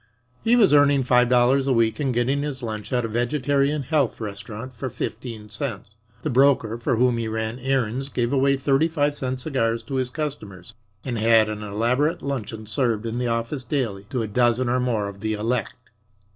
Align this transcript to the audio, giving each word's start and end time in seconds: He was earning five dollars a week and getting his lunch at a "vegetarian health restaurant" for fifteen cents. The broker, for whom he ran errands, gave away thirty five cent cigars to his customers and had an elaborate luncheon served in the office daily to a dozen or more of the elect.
He 0.43 0.55
was 0.55 0.73
earning 0.73 1.03
five 1.03 1.29
dollars 1.29 1.67
a 1.67 1.73
week 1.73 1.99
and 1.99 2.11
getting 2.11 2.41
his 2.41 2.63
lunch 2.63 2.91
at 2.91 3.05
a 3.05 3.07
"vegetarian 3.07 3.83
health 3.83 4.19
restaurant" 4.19 4.73
for 4.75 4.89
fifteen 4.89 5.47
cents. 5.51 5.89
The 6.23 6.29
broker, 6.31 6.79
for 6.79 6.95
whom 6.95 7.19
he 7.19 7.27
ran 7.27 7.59
errands, 7.59 8.09
gave 8.09 8.33
away 8.33 8.57
thirty 8.57 8.87
five 8.87 9.13
cent 9.13 9.41
cigars 9.41 9.83
to 9.83 9.95
his 9.97 10.09
customers 10.09 10.73
and 11.05 11.19
had 11.19 11.49
an 11.49 11.61
elaborate 11.61 12.23
luncheon 12.23 12.65
served 12.65 13.05
in 13.05 13.19
the 13.19 13.27
office 13.27 13.61
daily 13.61 14.07
to 14.09 14.23
a 14.23 14.27
dozen 14.27 14.69
or 14.69 14.79
more 14.79 15.07
of 15.07 15.19
the 15.19 15.33
elect. 15.33 15.91